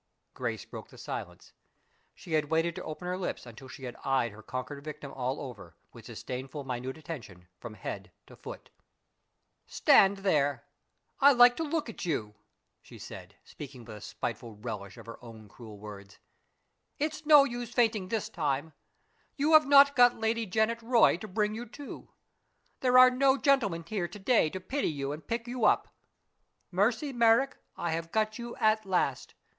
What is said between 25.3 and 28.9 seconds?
you up. Mercy Merrick, I have got you at